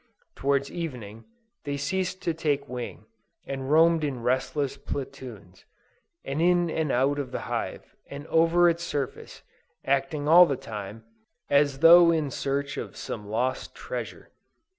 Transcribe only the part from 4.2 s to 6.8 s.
restless platoons, in